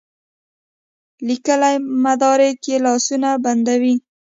[1.27, 3.95] لیکلي مدارک یې لاسونه بندوي.